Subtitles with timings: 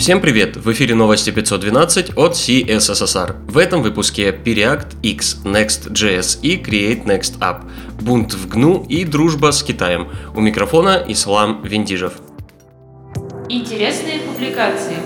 [0.00, 0.56] Всем привет!
[0.56, 3.34] В эфире новости 512 от CSSR.
[3.46, 9.52] В этом выпуске Preact X, Next.js и Create Next App, бунт в GNU и дружба
[9.52, 10.08] с Китаем.
[10.34, 12.14] У микрофона Ислам Вендижев.
[13.50, 14.96] Интересные публикации.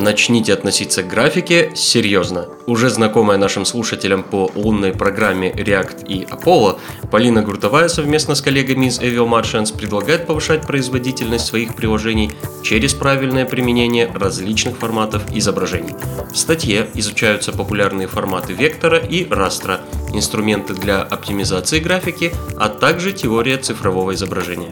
[0.00, 2.46] Начните относиться к графике серьезно.
[2.66, 6.78] Уже знакомая нашим слушателям по лунной программе React и Apollo,
[7.10, 12.30] Полина Гуртовая совместно с коллегами из Evil Martians предлагает повышать производительность своих приложений
[12.62, 15.94] через правильное применение различных форматов изображений.
[16.32, 19.80] В статье изучаются популярные форматы вектора и растра,
[20.14, 24.70] инструменты для оптимизации графики, а также теория цифрового изображения.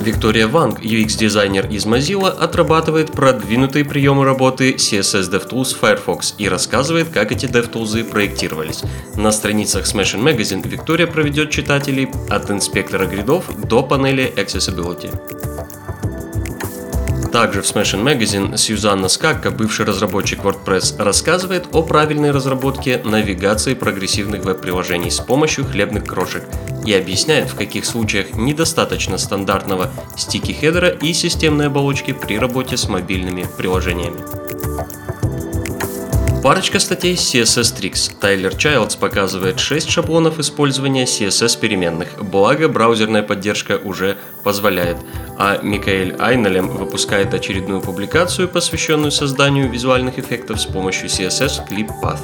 [0.00, 7.32] Виктория Ванг, UX-дизайнер из Mozilla, отрабатывает продвинутые приемы работы CSS DevTools Firefox и рассказывает, как
[7.32, 8.82] эти DevTools проектировались.
[9.16, 15.37] На страницах Smashing Magazine Виктория проведет читателей от инспектора гридов до панели Accessibility.
[17.38, 24.44] Также в Smashing Magazine Сьюзанна Скакка, бывший разработчик WordPress, рассказывает о правильной разработке навигации прогрессивных
[24.44, 26.42] веб-приложений с помощью хлебных крошек
[26.84, 33.46] и объясняет, в каких случаях недостаточно стандартного стики-хедера и системной оболочки при работе с мобильными
[33.56, 34.47] приложениями.
[36.48, 38.10] Парочка статей CSS Tricks.
[38.18, 44.96] Тайлер Чайлдс показывает 6 шаблонов использования CSS переменных, благо браузерная поддержка уже позволяет,
[45.36, 52.22] а Микаэль Айнелем выпускает очередную публикацию, посвященную созданию визуальных эффектов с помощью CSS Clip Path.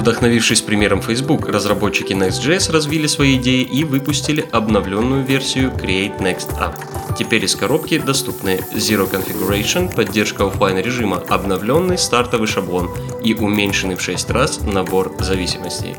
[0.00, 6.74] Вдохновившись примером Facebook, разработчики Next.js развили свои идеи и выпустили обновленную версию Create Next App.
[7.18, 12.90] Теперь из коробки доступны Zero Configuration, поддержка офлайн режима, обновленный стартовый шаблон
[13.22, 15.96] и уменьшенный в 6 раз набор зависимостей.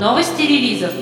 [0.00, 0.92] Новости релизов.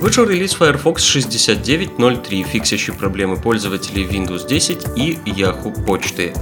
[0.00, 6.32] Вышел релиз Firefox 69.03, фиксящий проблемы пользователей Windows 10 и Yahoo почты.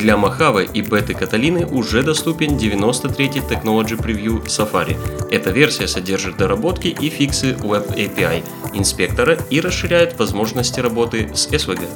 [0.00, 4.96] Для Mojave и беты Каталины уже доступен 93-й Technology Preview Safari.
[5.30, 11.86] Эта версия содержит доработки и фиксы Web API инспектора и расширяет возможности работы с SVG.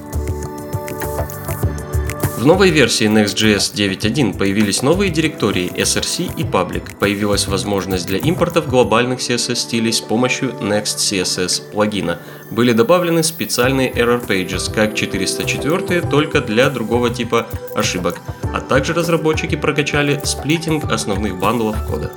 [2.37, 6.99] В новой версии Next.js 9.1 появились новые директории src и public.
[6.99, 12.19] Появилась возможность для импортов глобальных CSS стилей с помощью Next.css плагина.
[12.50, 18.21] Были добавлены специальные error pages, как 404, только для другого типа ошибок.
[18.53, 22.12] А также разработчики прокачали сплитинг основных бандлов кода.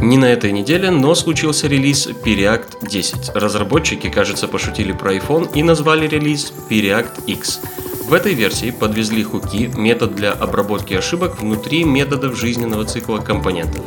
[0.00, 3.30] Не на этой неделе, но случился релиз Preact 10.
[3.34, 7.60] Разработчики, кажется, пошутили про iPhone и назвали релиз Preact X.
[8.06, 13.82] В этой версии подвезли хуки, метод для обработки ошибок внутри методов жизненного цикла компонентов.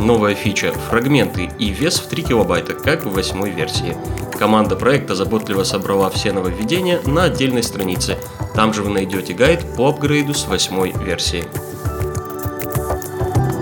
[0.00, 3.96] Новая фича– фрагменты и вес в 3 килобайта, как в восьмой версии.
[4.38, 8.18] Команда проекта заботливо собрала все нововведения на отдельной странице.
[8.54, 11.44] Там же вы найдете гайд по апгрейду с восьмой версии.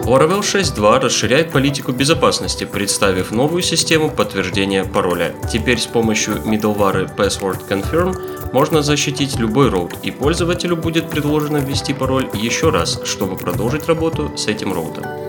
[0.04, 5.34] Laravel 6.2 расширяет политику безопасности, представив новую систему подтверждения пароля.
[5.50, 11.94] Теперь с помощью middleware Password Confirm можно защитить любой роут, и пользователю будет предложено ввести
[11.94, 15.23] пароль еще раз, чтобы продолжить работу с этим роутом.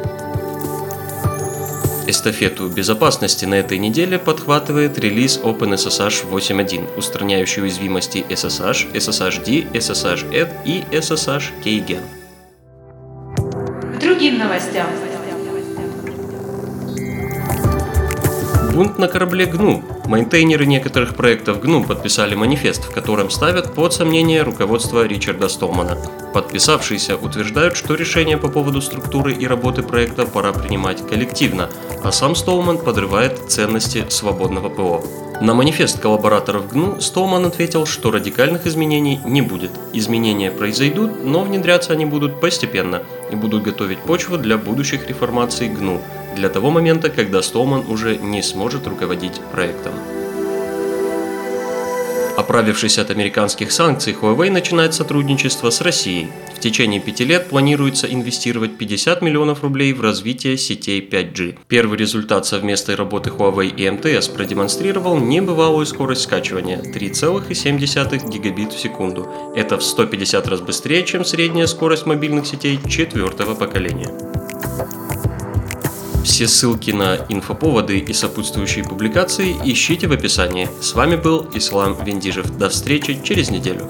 [2.08, 10.84] Эстафету безопасности на этой неделе подхватывает релиз OpenSSH 8.1, устраняющий уязвимости SSH, SSHD, SSH-Add и
[10.92, 12.02] SSH-Keygen
[14.16, 14.88] другим новостям.
[18.74, 19.95] Бунт на корабле ГНУ.
[20.08, 25.98] Мейнтейнеры некоторых проектов GNU подписали манифест, в котором ставят под сомнение руководство Ричарда Столмана.
[26.32, 31.70] Подписавшиеся утверждают, что решение по поводу структуры и работы проекта пора принимать коллективно,
[32.04, 35.04] а сам Столман подрывает ценности свободного ПО.
[35.42, 39.72] На манифест коллабораторов ГНУ Столман ответил, что радикальных изменений не будет.
[39.92, 43.02] Изменения произойдут, но внедряться они будут постепенно
[43.32, 46.00] и будут готовить почву для будущих реформаций ГНУ,
[46.36, 49.94] для того момента, когда Столман уже не сможет руководить проектом.
[52.38, 56.28] Оправившись от американских санкций, Huawei начинает сотрудничество с Россией.
[56.54, 61.58] В течение пяти лет планируется инвестировать 50 миллионов рублей в развитие сетей 5G.
[61.68, 69.54] Первый результат совместной работы Huawei и МТС продемонстрировал небывалую скорость скачивания– 3,7 гигабит в секунду.
[69.56, 74.12] Это в 150 раз быстрее, чем средняя скорость мобильных сетей четвертого поколения.
[76.26, 80.68] Все ссылки на инфоповоды и сопутствующие публикации ищите в описании.
[80.82, 82.50] С вами был Ислам Вендижев.
[82.58, 83.88] До встречи через неделю.